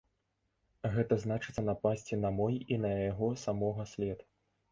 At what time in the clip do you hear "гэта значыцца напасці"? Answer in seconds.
0.95-2.19